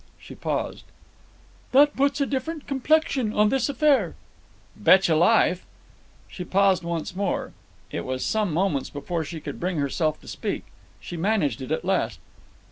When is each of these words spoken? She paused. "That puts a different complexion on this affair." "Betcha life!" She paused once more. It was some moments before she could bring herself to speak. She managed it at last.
She 0.17 0.33
paused. 0.33 0.85
"That 1.73 1.95
puts 1.95 2.19
a 2.19 2.25
different 2.25 2.65
complexion 2.65 3.33
on 3.33 3.49
this 3.49 3.69
affair." 3.69 4.15
"Betcha 4.75 5.13
life!" 5.15 5.63
She 6.27 6.43
paused 6.43 6.83
once 6.83 7.15
more. 7.15 7.53
It 7.91 8.03
was 8.03 8.25
some 8.25 8.51
moments 8.51 8.89
before 8.89 9.23
she 9.23 9.39
could 9.39 9.59
bring 9.59 9.77
herself 9.77 10.19
to 10.21 10.27
speak. 10.27 10.65
She 10.99 11.17
managed 11.17 11.61
it 11.61 11.71
at 11.71 11.85
last. 11.85 12.17